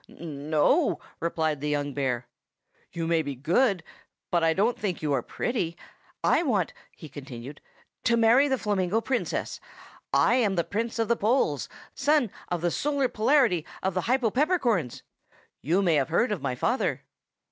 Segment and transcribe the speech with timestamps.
[0.09, 2.25] "N no!" replied the young bear.
[2.91, 3.83] "You may be good;
[4.31, 5.77] but I don't think you are pretty.
[6.23, 7.61] I want," he continued,
[8.05, 9.59] "to marry the Flamingo Princess.
[10.11, 15.03] I am the Prince of the Poles, son of the Solar Polarity of the Hypopeppercorns.
[15.61, 17.03] You may have heard of my father."